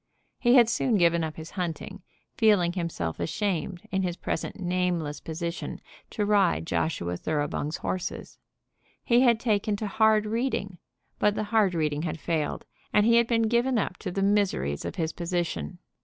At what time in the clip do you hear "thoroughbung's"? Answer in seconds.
7.17-7.77